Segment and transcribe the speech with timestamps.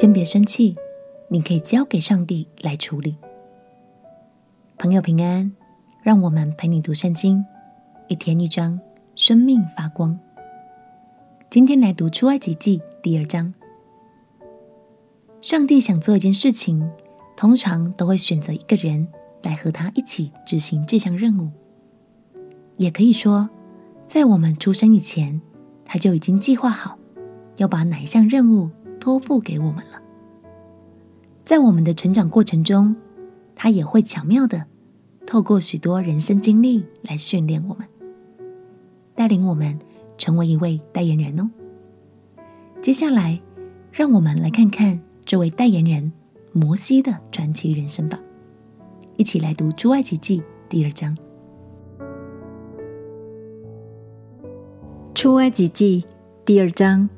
[0.00, 0.76] 先别生气，
[1.26, 3.16] 你可以交给上帝来处理。
[4.78, 5.50] 朋友平安，
[6.04, 7.44] 让我们陪你读圣经，
[8.06, 8.78] 一天一章，
[9.16, 10.16] 生命发光。
[11.50, 13.52] 今天来读出埃及记第二章。
[15.40, 16.88] 上帝想做一件事情，
[17.36, 19.08] 通常都会选择一个人
[19.42, 21.50] 来和他一起执行这项任务。
[22.76, 23.50] 也可以说，
[24.06, 25.40] 在我们出生以前，
[25.84, 26.96] 他就已经计划好
[27.56, 28.70] 要把哪一项任务
[29.00, 30.00] 托付给我们了。
[31.44, 32.94] 在我们的成长过程中，
[33.54, 34.66] 他也会巧妙地
[35.26, 37.86] 透过许多人生经历来训练我们，
[39.14, 39.78] 带领我们
[40.16, 41.50] 成为一位代言人哦。
[42.80, 43.40] 接下来，
[43.90, 46.12] 让我们来看看这位代言人
[46.52, 48.20] 摩西的传奇人生吧。
[49.16, 51.16] 一起来读《出埃及记》第二章。
[55.14, 56.04] 出埃及记
[56.44, 57.08] 第二章，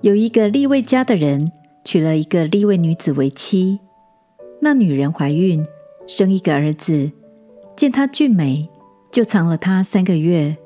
[0.00, 1.50] 有一个利未家的人
[1.84, 3.80] 娶了一个利未女子为妻。
[4.60, 5.64] 那女人怀孕，
[6.06, 7.10] 生一个儿子，
[7.76, 8.68] 见他俊美，
[9.10, 10.56] 就藏了他三个月。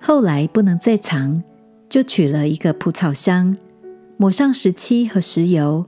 [0.00, 1.42] 后来不能再藏，
[1.88, 3.56] 就取了一个蒲草箱，
[4.16, 5.84] 抹上石漆和石油，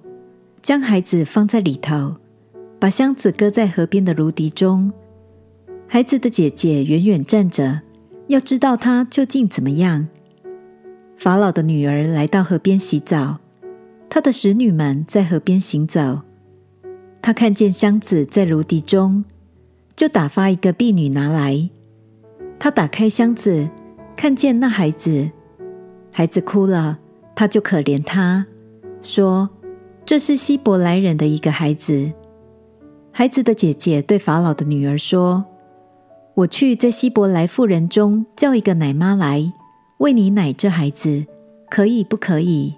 [0.63, 2.15] 将孩子放在里头，
[2.79, 4.93] 把箱子搁在河边的芦荻中。
[5.89, 7.81] 孩子的姐姐远远站着。
[8.29, 10.09] 要知道他究竟怎么样？
[11.25, 13.39] 法老的女儿来到河边洗澡，
[14.11, 16.20] 她的使女们在河边行走。
[17.22, 19.25] 她看见箱子在芦荻中，
[19.97, 21.70] 就打发一个婢女拿来。
[22.58, 23.67] 她打开箱子，
[24.14, 25.30] 看见那孩子，
[26.11, 26.98] 孩子哭了，
[27.34, 28.45] 她就可怜他，
[29.00, 29.48] 说
[30.05, 32.12] ：“这是希伯来人的一个孩子。”
[33.12, 35.47] 孩子的姐姐对法老的女儿说。
[36.34, 39.50] 我去在希伯来妇人中叫一个奶妈来
[40.05, 41.25] 喂你奶这孩子，
[41.71, 42.75] 可以不可以？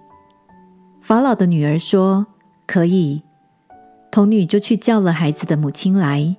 [1.00, 2.24] 法老的女儿说
[2.68, 3.20] 可以。
[4.12, 6.36] 童女就去叫了孩子的母亲来。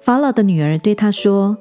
[0.00, 1.58] 法老的女儿对她说：“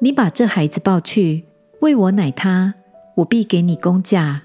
[0.00, 1.46] 你把这孩子抱去
[1.80, 2.74] 喂我奶他，
[3.16, 4.42] 我必给你工价。”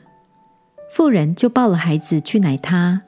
[0.90, 3.04] 妇人就抱了孩子去奶他。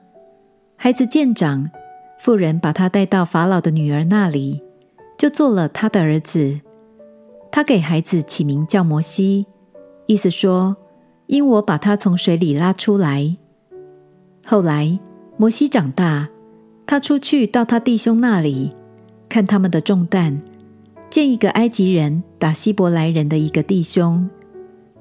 [0.75, 1.71] 孩子渐长，
[2.19, 4.61] 妇人把他带到法老的女儿那里。
[5.17, 6.61] 就做了他的儿子，
[7.51, 9.47] 他给孩子起名叫摩西，
[10.05, 10.75] 意思说，
[11.27, 13.37] 因我把他从水里拉出来。
[14.45, 14.99] 后来
[15.37, 16.29] 摩西长大，
[16.85, 18.71] 他出去到他弟兄那里，
[19.29, 20.39] 看他们的重担，
[21.09, 24.29] 见一个埃及人打希伯来人的一个弟兄，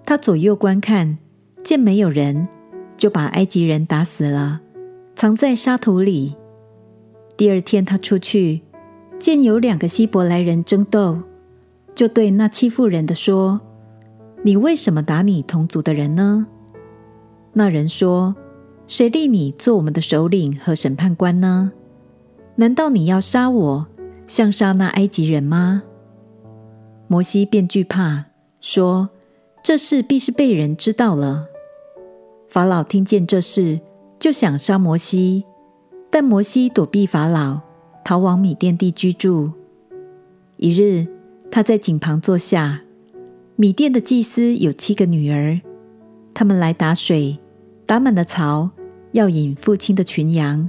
[0.04, 1.18] 他左右观看，
[1.64, 2.48] 见没有人，
[2.96, 4.60] 就把埃及人打死了，
[5.16, 6.36] 藏在沙土里。
[7.36, 8.62] 第二天他出去。
[9.18, 11.18] 见有两个希伯来人争斗，
[11.94, 13.60] 就对那欺负人的说
[14.42, 16.46] ：“你为什么打你同族的人呢？”
[17.52, 18.34] 那人说
[18.86, 21.72] ：“谁立你做我们的首领和审判官呢？
[22.56, 23.86] 难道你要杀我，
[24.26, 25.82] 像杀那埃及人吗？”
[27.08, 28.26] 摩西便惧怕，
[28.60, 29.10] 说
[29.64, 31.46] ：“这事必是被人知道了。”
[32.48, 33.80] 法老听见这事，
[34.18, 35.44] 就想杀摩西，
[36.10, 37.60] 但摩西躲避法老。
[38.02, 39.52] 逃往米甸地居住。
[40.56, 41.06] 一日，
[41.50, 42.80] 他在井旁坐下。
[43.60, 45.60] 米店的祭司有七个女儿，
[46.32, 47.38] 他们来打水，
[47.84, 48.70] 打满了槽，
[49.12, 50.66] 要引父亲的群羊。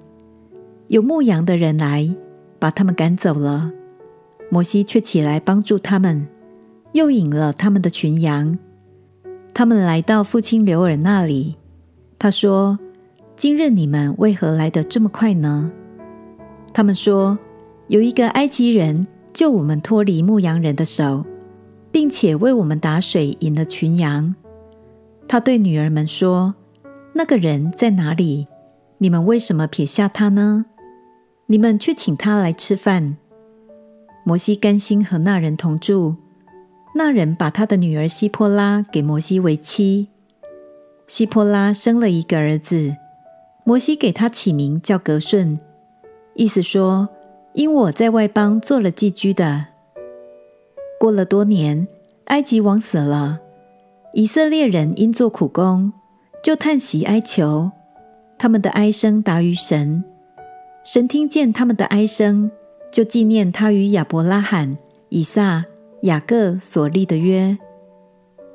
[0.89, 2.13] 有牧羊的人来，
[2.59, 3.71] 把他们赶走了。
[4.49, 6.27] 摩西却起来帮助他们，
[6.91, 8.59] 又引了他们的群羊。
[9.53, 11.55] 他们来到父亲刘尔那里，
[12.19, 12.77] 他说
[13.37, 15.71] ：“今日你们为何来得这么快呢？”
[16.73, 17.39] 他们说
[17.87, 21.25] ：“有一个埃及人救我们脱离牧羊人的手，
[21.91, 24.33] 并且为我们打水引了群羊。”
[25.27, 26.55] 他对女儿们说
[27.13, 28.47] ：“那个人在哪里？
[28.97, 30.65] 你们为什么撇下他呢？
[31.47, 33.17] 你们去请他来吃饭。”
[34.23, 36.15] 摩西甘心和那人同住。
[36.93, 40.09] 那人把他的女儿希波拉给摩西为妻。
[41.07, 42.95] 希波拉生了一个儿子，
[43.63, 45.57] 摩西给他起名叫格顺。
[46.33, 47.07] 意思说，
[47.53, 49.67] 因我在外邦做了寄居的。
[51.01, 51.87] 过了多年，
[52.25, 53.39] 埃及王死了，
[54.13, 55.91] 以色列人因做苦工，
[56.43, 57.71] 就叹息哀求，
[58.37, 60.03] 他们的哀声达于神。
[60.83, 62.51] 神听见他们的哀声，
[62.91, 64.77] 就纪念他与亚伯拉罕、
[65.09, 65.65] 以撒、
[66.03, 67.57] 雅各所立的约。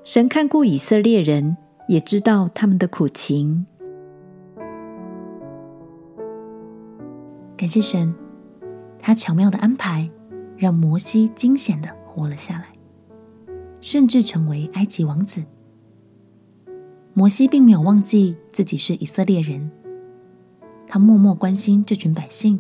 [0.05, 1.57] 神看顾以色列人，
[1.89, 3.67] 也知道他们的苦情。
[7.57, 8.15] 感谢神，
[9.01, 10.09] 他巧妙的安排，
[10.57, 12.73] 让摩西惊险的活了下来，
[13.83, 15.45] 甚至成为埃及王子。
[17.13, 19.71] 摩西并没有忘记自己是以色列人，
[20.89, 22.59] 他默默关心这群百姓，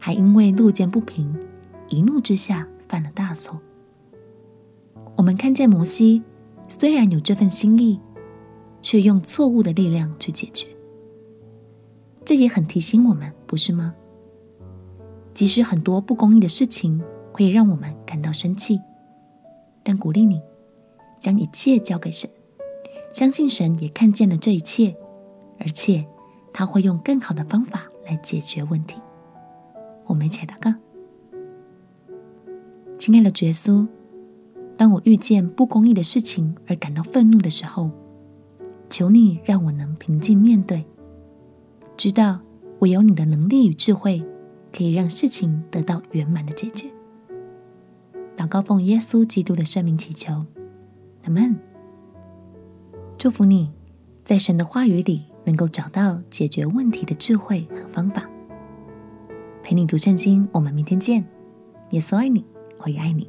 [0.00, 1.34] 还因为路见不平，
[1.88, 3.60] 一怒之下犯了大错。
[5.14, 6.22] 我们看见摩西
[6.68, 8.00] 虽然有这份心意，
[8.80, 10.66] 却用错误的力量去解决。
[12.24, 13.94] 这也很提醒我们，不是吗？
[15.34, 17.02] 即使很多不公义的事情
[17.38, 18.80] 会让我们感到生气，
[19.84, 20.42] 但鼓励你
[21.20, 22.28] 将一切交给神，
[23.12, 24.96] 相信神也看见了这一切，
[25.60, 26.04] 而且
[26.52, 29.00] 他会用更好的方法来解决问题。
[30.06, 30.74] 我们一起来祷告：
[32.98, 33.86] 亲爱的耶稣，
[34.76, 37.88] 当我遇见不公义的事情而感到愤怒的时候，
[38.90, 40.84] 求你让我能平静面对，
[41.96, 42.40] 知道
[42.80, 44.24] 我有你的能力与智慧。
[44.70, 46.97] 可以让事情得到圆满的解决。
[48.38, 50.46] 祷告奉耶稣基督的圣名祈求，
[51.24, 51.56] 阿门。
[53.18, 53.68] 祝福你
[54.24, 58.30] 在神的话语里能够找到解决问题的智慧和方法。
[59.60, 61.26] 陪你读圣经，我们明天见。
[61.90, 62.44] 耶稣爱你，
[62.78, 63.28] 我也爱你。